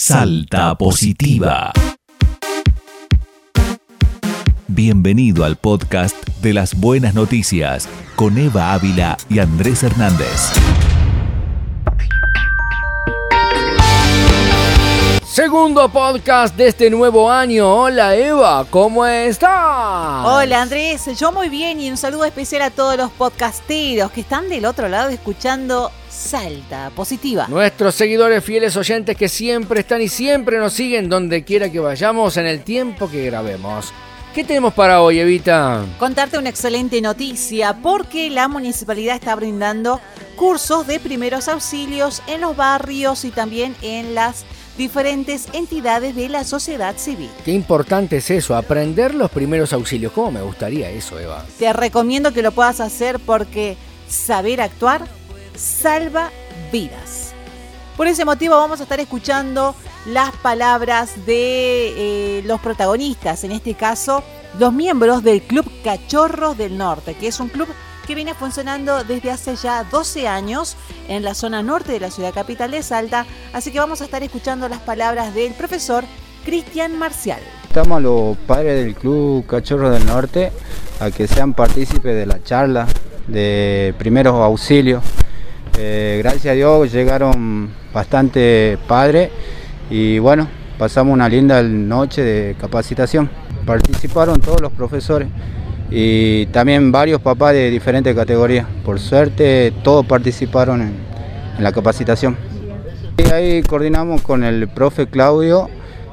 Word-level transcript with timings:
Salta 0.00 0.78
Positiva. 0.78 1.72
Bienvenido 4.68 5.44
al 5.44 5.56
podcast 5.56 6.16
de 6.40 6.54
las 6.54 6.76
buenas 6.76 7.14
noticias 7.14 7.88
con 8.14 8.38
Eva 8.38 8.74
Ávila 8.74 9.16
y 9.28 9.40
Andrés 9.40 9.82
Hernández. 9.82 10.52
Segundo 15.26 15.88
podcast 15.88 16.56
de 16.56 16.68
este 16.68 16.90
nuevo 16.90 17.28
año. 17.28 17.68
Hola 17.68 18.14
Eva, 18.14 18.66
¿cómo 18.70 19.04
estás? 19.04 19.50
Hola 20.24 20.62
Andrés, 20.62 21.06
yo 21.18 21.32
muy 21.32 21.48
bien 21.48 21.80
y 21.80 21.90
un 21.90 21.96
saludo 21.96 22.24
especial 22.24 22.62
a 22.62 22.70
todos 22.70 22.96
los 22.96 23.10
podcasteros 23.10 24.12
que 24.12 24.20
están 24.20 24.48
del 24.48 24.64
otro 24.64 24.88
lado 24.88 25.08
escuchando 25.08 25.90
Salta 26.08 26.90
Positiva. 26.90 27.46
Nuestros 27.48 27.94
seguidores 27.94 28.42
fieles 28.44 28.76
oyentes 28.76 29.16
que 29.16 29.28
siempre 29.28 29.80
están 29.80 30.02
y 30.02 30.08
siempre 30.08 30.58
nos 30.58 30.72
siguen 30.72 31.08
donde 31.08 31.44
quiera 31.44 31.70
que 31.70 31.80
vayamos 31.80 32.36
en 32.36 32.46
el 32.46 32.62
tiempo 32.62 33.10
que 33.10 33.26
grabemos. 33.26 33.92
¿Qué 34.34 34.44
tenemos 34.44 34.74
para 34.74 35.02
hoy, 35.02 35.18
Evita? 35.18 35.84
Contarte 35.98 36.38
una 36.38 36.50
excelente 36.50 37.00
noticia 37.00 37.78
porque 37.82 38.30
la 38.30 38.46
municipalidad 38.46 39.16
está 39.16 39.34
brindando 39.34 40.00
cursos 40.36 40.86
de 40.86 41.00
primeros 41.00 41.48
auxilios 41.48 42.22
en 42.26 42.42
los 42.42 42.56
barrios 42.56 43.24
y 43.24 43.30
también 43.30 43.74
en 43.82 44.14
las 44.14 44.44
diferentes 44.76 45.48
entidades 45.52 46.14
de 46.14 46.28
la 46.28 46.44
sociedad 46.44 46.96
civil. 46.96 47.30
Qué 47.44 47.52
importante 47.52 48.18
es 48.18 48.30
eso, 48.30 48.54
aprender 48.54 49.14
los 49.14 49.30
primeros 49.30 49.72
auxilios. 49.72 50.12
¿Cómo 50.12 50.30
me 50.30 50.42
gustaría 50.42 50.88
eso, 50.90 51.18
Eva? 51.18 51.44
Te 51.58 51.72
recomiendo 51.72 52.32
que 52.32 52.42
lo 52.42 52.52
puedas 52.52 52.80
hacer 52.80 53.18
porque 53.18 53.76
saber 54.08 54.60
actuar 54.60 55.08
salva 55.58 56.30
vidas. 56.72 57.32
Por 57.96 58.06
ese 58.06 58.24
motivo 58.24 58.56
vamos 58.56 58.80
a 58.80 58.84
estar 58.84 59.00
escuchando 59.00 59.74
las 60.06 60.30
palabras 60.36 61.26
de 61.26 62.38
eh, 62.38 62.42
los 62.44 62.60
protagonistas, 62.60 63.44
en 63.44 63.52
este 63.52 63.74
caso 63.74 64.22
los 64.58 64.72
miembros 64.72 65.22
del 65.22 65.42
Club 65.42 65.70
Cachorros 65.82 66.56
del 66.56 66.78
Norte, 66.78 67.14
que 67.14 67.26
es 67.26 67.40
un 67.40 67.48
club 67.48 67.68
que 68.06 68.14
viene 68.14 68.32
funcionando 68.32 69.04
desde 69.04 69.30
hace 69.30 69.56
ya 69.56 69.84
12 69.84 70.26
años 70.26 70.76
en 71.08 71.22
la 71.22 71.34
zona 71.34 71.62
norte 71.62 71.92
de 71.92 72.00
la 72.00 72.10
ciudad 72.10 72.32
capital 72.32 72.70
de 72.70 72.82
Salta, 72.82 73.26
así 73.52 73.70
que 73.70 73.78
vamos 73.78 74.00
a 74.00 74.04
estar 74.04 74.22
escuchando 74.22 74.68
las 74.68 74.80
palabras 74.80 75.34
del 75.34 75.52
profesor 75.52 76.04
Cristian 76.44 76.98
Marcial. 76.98 77.40
Estamos 77.64 78.00
los 78.00 78.36
padres 78.38 78.82
del 78.82 78.94
Club 78.94 79.44
Cachorros 79.46 79.92
del 79.92 80.06
Norte 80.06 80.52
a 81.00 81.10
que 81.10 81.26
sean 81.26 81.52
partícipes 81.52 82.14
de 82.16 82.24
la 82.24 82.42
charla 82.42 82.86
de 83.26 83.94
primeros 83.98 84.34
auxilios. 84.36 85.02
Eh, 85.80 86.18
gracias 86.20 86.46
a 86.46 86.54
Dios 86.56 86.90
llegaron 86.90 87.70
bastante 87.94 88.76
padres 88.88 89.30
y 89.88 90.18
bueno, 90.18 90.48
pasamos 90.76 91.14
una 91.14 91.28
linda 91.28 91.62
noche 91.62 92.20
de 92.24 92.56
capacitación. 92.60 93.30
Participaron 93.64 94.40
todos 94.40 94.60
los 94.60 94.72
profesores 94.72 95.28
y 95.88 96.46
también 96.46 96.90
varios 96.90 97.20
papás 97.20 97.52
de 97.52 97.70
diferentes 97.70 98.12
categorías. 98.12 98.66
Por 98.84 98.98
suerte 98.98 99.72
todos 99.84 100.04
participaron 100.04 100.82
en, 100.82 100.94
la 101.60 101.70
capacitación. 101.70 102.36
Y 103.16 103.30
ahí 103.30 103.62
coordinamos 103.62 104.22
con 104.22 104.42
el 104.42 104.66
profe 104.66 105.06
Claudio 105.06 105.70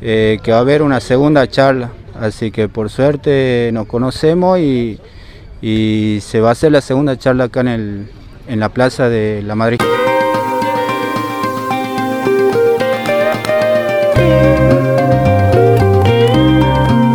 eh, 0.00 0.38
que 0.40 0.52
va 0.52 0.58
a 0.58 0.60
haber 0.60 0.82
una 0.82 1.00
segunda 1.00 1.48
charla, 1.48 1.90
así 2.20 2.52
que 2.52 2.68
por 2.68 2.90
suerte 2.90 3.70
nos 3.72 3.88
conocemos 3.88 4.60
y, 4.60 5.00
y 5.60 6.18
se 6.20 6.40
va 6.40 6.50
a 6.50 6.52
hacer 6.52 6.70
la 6.70 6.80
segunda 6.80 7.18
charla 7.18 7.44
acá 7.44 7.62
en, 7.62 7.68
el, 7.68 8.08
en 8.48 8.60
la 8.60 8.70
Plaza 8.70 9.08
de 9.08 9.42
la 9.42 9.54
Madrid. 9.54 9.78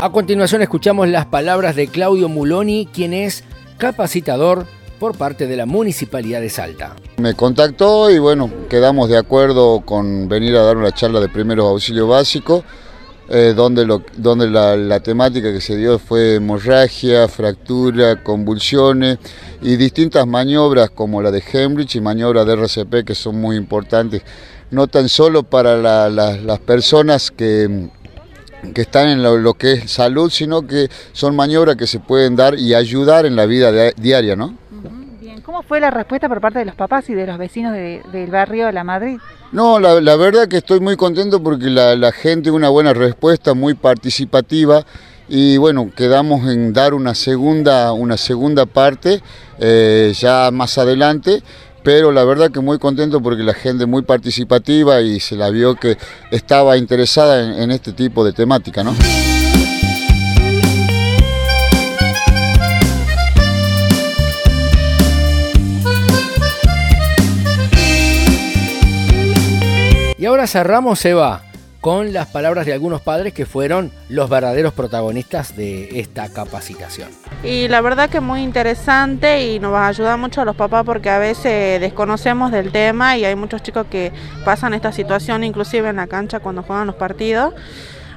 A 0.00 0.10
continuación 0.10 0.62
escuchamos 0.62 1.06
las 1.08 1.26
palabras 1.26 1.76
de 1.76 1.88
Claudio 1.88 2.28
Muloni, 2.28 2.88
quien 2.92 3.12
es 3.12 3.44
capacitador 3.76 4.66
por 4.98 5.16
parte 5.16 5.46
de 5.46 5.56
la 5.56 5.66
Municipalidad 5.66 6.40
de 6.40 6.50
Salta. 6.50 6.96
Me 7.18 7.34
contactó 7.34 8.10
y 8.10 8.18
bueno, 8.18 8.50
quedamos 8.68 9.08
de 9.08 9.18
acuerdo 9.18 9.82
con 9.84 10.28
venir 10.28 10.56
a 10.56 10.62
dar 10.62 10.76
una 10.76 10.92
charla 10.92 11.20
de 11.20 11.28
primeros 11.28 11.66
auxilios 11.66 12.08
básicos, 12.08 12.64
eh, 13.28 13.52
donde, 13.54 13.84
lo, 13.84 14.02
donde 14.16 14.48
la, 14.48 15.00
temática 15.00 15.52
que 15.52 15.60
se 15.60 15.76
dio 15.76 15.98
fue 15.98 16.36
hemorragia, 16.36 17.28
fractura, 17.28 18.22
convulsiones 18.22 19.18
y 19.60 19.76
distintas 19.76 20.26
maniobras 20.26 20.90
como 20.90 21.20
la 21.20 21.30
de 21.30 21.42
Hemrich 21.52 21.96
y 21.96 22.00
maniobras 22.00 22.46
de 22.46 22.54
RCP 22.54 23.04
que 23.04 23.14
son 23.14 23.40
muy 23.40 23.56
importantes, 23.56 24.22
no 24.70 24.86
tan 24.86 25.08
solo 25.08 25.42
para 25.42 25.76
las 26.08 26.58
personas 26.60 27.30
que 27.30 27.90
que 28.74 28.82
están 28.82 29.08
en 29.08 29.22
lo, 29.22 29.54
que 29.54 29.72
es 29.72 29.90
salud, 29.90 30.30
sino 30.30 30.66
que 30.66 30.88
son 31.12 31.36
maniobras 31.36 31.76
que 31.76 31.86
se 31.86 32.00
pueden 32.00 32.36
dar 32.36 32.58
y 32.58 32.74
ayudar 32.74 33.26
en 33.26 33.36
la 33.36 33.46
vida 33.46 33.92
diaria, 33.96 34.36
¿no? 34.36 34.56
¿Cómo 35.58 35.66
fue 35.66 35.80
la 35.80 35.90
respuesta 35.90 36.28
por 36.28 36.40
parte 36.40 36.60
de 36.60 36.66
los 36.66 36.76
papás 36.76 37.10
y 37.10 37.14
de 37.14 37.26
los 37.26 37.36
vecinos 37.36 37.72
del 37.72 38.30
barrio 38.30 38.66
de 38.66 38.72
La 38.72 38.84
Madrid? 38.84 39.18
No, 39.50 39.80
la, 39.80 40.14
verdad 40.14 40.46
que 40.46 40.58
estoy 40.58 40.78
muy 40.78 40.96
contento 40.96 41.42
porque 41.42 41.64
la, 41.66 41.96
la 41.96 42.12
gente 42.12 42.52
una 42.52 42.68
buena 42.68 42.94
respuesta, 42.94 43.54
muy 43.54 43.74
participativa 43.74 44.84
y 45.28 45.56
bueno, 45.56 45.90
quedamos 45.96 46.48
en 46.48 46.72
dar 46.72 46.94
una 46.94 47.12
segunda, 47.16 47.92
una 47.92 48.16
segunda 48.16 48.66
parte 48.66 49.20
eh, 49.58 50.12
ya 50.16 50.50
más 50.52 50.78
adelante 50.78 51.42
pero 51.82 52.12
la 52.12 52.22
verdad 52.22 52.52
que 52.52 52.60
muy 52.60 52.78
contento 52.78 53.20
porque 53.20 53.42
la 53.42 53.54
gente 53.54 53.84
muy 53.86 54.02
participativa 54.02 55.00
y 55.00 55.18
se 55.18 55.34
la 55.34 55.50
vio 55.50 55.74
que 55.74 55.96
estaba 56.30 56.76
interesada 56.76 57.62
en, 57.62 57.72
este 57.72 57.92
tipo 57.92 58.24
de 58.24 58.32
temática, 58.32 58.84
¿no? 58.84 58.94
Ahora 70.28 70.46
cerramos, 70.46 71.02
Eva, 71.06 71.42
con 71.80 72.12
las 72.12 72.28
palabras 72.28 72.66
de 72.66 72.74
algunos 72.74 73.00
padres 73.00 73.32
que 73.32 73.46
fueron 73.46 73.90
los 74.10 74.28
verdaderos 74.28 74.74
protagonistas 74.74 75.56
de 75.56 76.00
esta 76.00 76.28
capacitación. 76.28 77.08
Y 77.42 77.68
la 77.68 77.80
verdad 77.80 78.10
que 78.10 78.18
es 78.18 78.22
muy 78.22 78.42
interesante 78.42 79.46
y 79.46 79.58
nos 79.58 79.72
va 79.72 79.86
a 79.86 79.88
ayudar 79.88 80.18
mucho 80.18 80.42
a 80.42 80.44
los 80.44 80.54
papás 80.54 80.84
porque 80.84 81.08
a 81.08 81.18
veces 81.18 81.80
desconocemos 81.80 82.52
del 82.52 82.72
tema 82.72 83.16
y 83.16 83.24
hay 83.24 83.36
muchos 83.36 83.62
chicos 83.62 83.86
que 83.90 84.12
pasan 84.44 84.74
esta 84.74 84.92
situación 84.92 85.44
inclusive 85.44 85.88
en 85.88 85.96
la 85.96 86.06
cancha 86.06 86.40
cuando 86.40 86.62
juegan 86.62 86.86
los 86.86 86.96
partidos. 86.96 87.54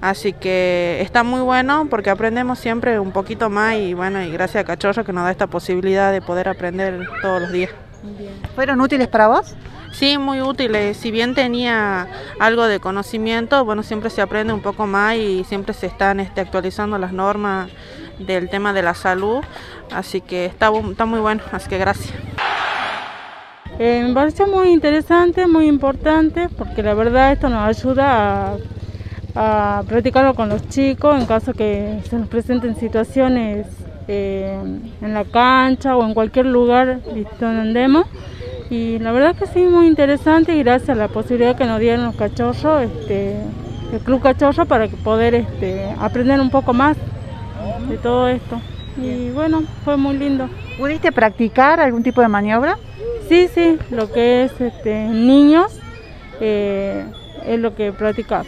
Así 0.00 0.32
que 0.32 0.98
está 1.02 1.24
muy 1.24 1.40
bueno 1.40 1.88
porque 1.90 2.08
aprendemos 2.08 2.58
siempre 2.58 2.98
un 2.98 3.10
poquito 3.10 3.50
más 3.50 3.74
y 3.76 3.92
bueno, 3.92 4.22
y 4.22 4.30
gracias 4.30 4.62
a 4.62 4.64
Cachorro 4.64 5.04
que 5.04 5.12
nos 5.12 5.24
da 5.24 5.30
esta 5.30 5.48
posibilidad 5.48 6.10
de 6.10 6.22
poder 6.22 6.48
aprender 6.48 7.06
todos 7.20 7.42
los 7.42 7.52
días. 7.52 7.70
¿Fueron 8.54 8.80
útiles 8.80 9.08
para 9.08 9.26
vos? 9.26 9.56
Sí, 9.92 10.18
muy 10.18 10.40
útiles. 10.40 10.96
Si 10.96 11.10
bien 11.10 11.34
tenía 11.34 12.08
algo 12.38 12.66
de 12.66 12.80
conocimiento, 12.80 13.64
bueno, 13.64 13.82
siempre 13.82 14.10
se 14.10 14.22
aprende 14.22 14.52
un 14.52 14.60
poco 14.60 14.86
más 14.86 15.16
y 15.16 15.44
siempre 15.44 15.74
se 15.74 15.86
están 15.86 16.20
este, 16.20 16.40
actualizando 16.40 16.98
las 16.98 17.12
normas 17.12 17.70
del 18.18 18.48
tema 18.48 18.72
de 18.72 18.82
la 18.82 18.94
salud. 18.94 19.40
Así 19.90 20.20
que 20.20 20.46
está, 20.46 20.70
muy 20.70 21.20
bueno, 21.20 21.42
así 21.52 21.68
que 21.68 21.78
gracias. 21.78 22.12
Eh, 23.78 24.04
me 24.06 24.14
pareció 24.14 24.46
muy 24.46 24.70
interesante, 24.70 25.46
muy 25.46 25.66
importante, 25.66 26.48
porque 26.48 26.82
la 26.82 26.94
verdad 26.94 27.32
esto 27.32 27.48
nos 27.48 27.68
ayuda 27.68 28.56
a, 29.34 29.82
practicarlo 29.86 30.34
con 30.34 30.48
los 30.48 30.68
chicos 30.68 31.18
en 31.18 31.26
caso 31.26 31.52
que 31.52 32.00
se 32.08 32.16
nos 32.16 32.28
presenten 32.28 32.74
situaciones 32.76 33.66
eh, 34.08 34.58
en 35.00 35.14
la 35.14 35.24
cancha 35.24 35.96
o 35.96 36.04
en 36.04 36.12
cualquier 36.12 36.46
lugar 36.46 37.00
donde 37.38 37.60
andemos 37.60 38.06
y 38.70 38.98
la 38.98 39.12
verdad 39.12 39.34
que 39.34 39.46
sí, 39.46 39.60
muy 39.60 39.86
interesante 39.86 40.54
y 40.54 40.62
gracias 40.62 40.90
a 40.90 40.94
la 40.94 41.08
posibilidad 41.08 41.56
que 41.56 41.64
nos 41.64 41.80
dieron 41.80 42.04
los 42.04 42.16
cachorros, 42.16 42.82
este, 42.82 43.40
el 43.92 44.00
Club 44.04 44.20
Cachorro, 44.20 44.66
para 44.66 44.86
poder 44.88 45.34
este, 45.34 45.94
aprender 45.98 46.40
un 46.40 46.50
poco 46.50 46.74
más 46.74 46.96
de 47.88 47.96
todo 47.96 48.28
esto. 48.28 48.60
Y 48.96 49.30
bueno, 49.30 49.62
fue 49.84 49.96
muy 49.96 50.16
lindo. 50.18 50.48
¿Pudiste 50.76 51.12
practicar 51.12 51.80
algún 51.80 52.02
tipo 52.02 52.20
de 52.20 52.28
maniobra? 52.28 52.78
Sí, 53.28 53.48
sí, 53.54 53.78
lo 53.90 54.10
que 54.12 54.44
es 54.44 54.60
este, 54.60 55.06
niños 55.08 55.78
eh, 56.40 57.04
es 57.46 57.58
lo 57.58 57.74
que 57.74 57.92
practicamos. 57.92 58.46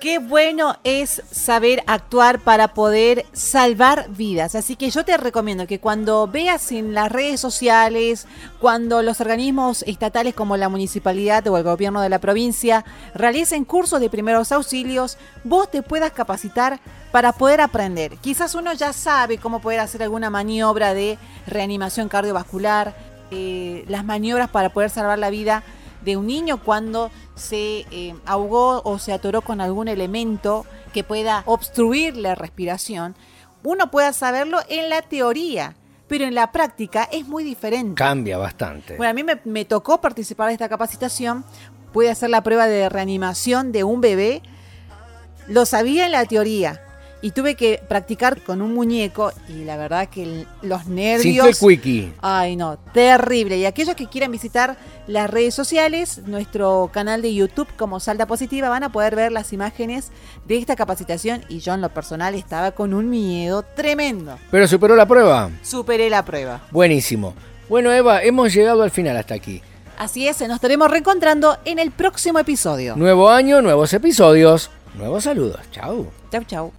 Qué 0.00 0.18
bueno 0.18 0.76
es 0.84 1.22
saber 1.30 1.82
actuar 1.86 2.40
para 2.40 2.74
poder 2.74 3.24
salvar 3.32 4.06
vidas. 4.10 4.54
Así 4.54 4.76
que 4.76 4.90
yo 4.90 5.04
te 5.04 5.16
recomiendo 5.16 5.66
que 5.66 5.80
cuando 5.80 6.26
veas 6.26 6.70
en 6.72 6.92
las 6.92 7.10
redes 7.10 7.40
sociales, 7.40 8.26
cuando 8.60 9.02
los 9.02 9.20
organismos 9.20 9.82
estatales 9.86 10.34
como 10.34 10.56
la 10.56 10.68
municipalidad 10.68 11.46
o 11.46 11.56
el 11.56 11.64
gobierno 11.64 12.02
de 12.02 12.08
la 12.08 12.18
provincia 12.18 12.84
realicen 13.14 13.64
cursos 13.64 14.00
de 14.00 14.10
primeros 14.10 14.52
auxilios, 14.52 15.16
vos 15.44 15.70
te 15.70 15.82
puedas 15.82 16.12
capacitar 16.12 16.78
para 17.10 17.32
poder 17.32 17.60
aprender. 17.60 18.16
Quizás 18.18 18.54
uno 18.54 18.72
ya 18.74 18.92
sabe 18.92 19.38
cómo 19.38 19.60
poder 19.60 19.80
hacer 19.80 20.02
alguna 20.02 20.30
maniobra 20.30 20.94
de 20.94 21.18
reanimación 21.46 22.08
cardiovascular, 22.08 22.94
eh, 23.30 23.84
las 23.88 24.04
maniobras 24.04 24.50
para 24.50 24.68
poder 24.68 24.90
salvar 24.90 25.18
la 25.18 25.30
vida 25.30 25.62
de 26.06 26.16
un 26.16 26.28
niño 26.28 26.62
cuando 26.62 27.10
se 27.34 27.84
eh, 27.90 28.14
ahogó 28.24 28.80
o 28.84 28.98
se 28.98 29.12
atoró 29.12 29.42
con 29.42 29.60
algún 29.60 29.88
elemento 29.88 30.64
que 30.94 31.04
pueda 31.04 31.42
obstruir 31.44 32.16
la 32.16 32.34
respiración, 32.34 33.14
uno 33.64 33.90
pueda 33.90 34.12
saberlo 34.12 34.60
en 34.68 34.88
la 34.88 35.02
teoría, 35.02 35.74
pero 36.06 36.24
en 36.24 36.36
la 36.36 36.52
práctica 36.52 37.08
es 37.10 37.26
muy 37.26 37.42
diferente. 37.42 37.96
Cambia 37.96 38.38
bastante. 38.38 38.96
Bueno, 38.96 39.10
a 39.10 39.12
mí 39.12 39.24
me, 39.24 39.40
me 39.44 39.64
tocó 39.64 40.00
participar 40.00 40.46
de 40.46 40.52
esta 40.54 40.68
capacitación, 40.68 41.44
pude 41.92 42.08
hacer 42.08 42.30
la 42.30 42.42
prueba 42.42 42.68
de 42.68 42.88
reanimación 42.88 43.72
de 43.72 43.82
un 43.82 44.00
bebé, 44.00 44.42
lo 45.48 45.66
sabía 45.66 46.06
en 46.06 46.12
la 46.12 46.24
teoría, 46.24 46.85
y 47.22 47.30
tuve 47.30 47.54
que 47.54 47.80
practicar 47.88 48.42
con 48.42 48.60
un 48.62 48.74
muñeco 48.74 49.32
y 49.48 49.64
la 49.64 49.76
verdad 49.76 50.08
que 50.08 50.22
el- 50.22 50.46
los 50.62 50.86
nervios... 50.86 51.58
quickie. 51.58 52.12
Ay, 52.20 52.56
no, 52.56 52.76
terrible. 52.92 53.56
Y 53.56 53.64
aquellos 53.64 53.96
que 53.96 54.06
quieran 54.06 54.30
visitar 54.30 54.76
las 55.06 55.30
redes 55.30 55.54
sociales, 55.54 56.20
nuestro 56.26 56.90
canal 56.92 57.22
de 57.22 57.34
YouTube 57.34 57.68
como 57.76 58.00
Salda 58.00 58.26
Positiva, 58.26 58.68
van 58.68 58.82
a 58.84 58.92
poder 58.92 59.16
ver 59.16 59.32
las 59.32 59.52
imágenes 59.52 60.10
de 60.46 60.58
esta 60.58 60.76
capacitación. 60.76 61.42
Y 61.48 61.60
yo 61.60 61.74
en 61.74 61.80
lo 61.80 61.88
personal 61.88 62.34
estaba 62.34 62.72
con 62.72 62.92
un 62.94 63.08
miedo 63.08 63.62
tremendo. 63.62 64.38
Pero 64.50 64.68
superó 64.68 64.94
la 64.94 65.06
prueba. 65.06 65.50
Superé 65.62 66.10
la 66.10 66.24
prueba. 66.24 66.60
Buenísimo. 66.70 67.34
Bueno, 67.68 67.92
Eva, 67.92 68.22
hemos 68.22 68.52
llegado 68.54 68.82
al 68.82 68.90
final 68.90 69.16
hasta 69.16 69.34
aquí. 69.34 69.62
Así 69.98 70.28
es, 70.28 70.38
nos 70.42 70.56
estaremos 70.56 70.90
reencontrando 70.90 71.56
en 71.64 71.78
el 71.78 71.90
próximo 71.90 72.38
episodio. 72.38 72.94
Nuevo 72.96 73.30
año, 73.30 73.62
nuevos 73.62 73.94
episodios, 73.94 74.70
nuevos 74.98 75.24
saludos. 75.24 75.60
Chau. 75.72 76.06
Chau, 76.30 76.44
chau. 76.44 76.72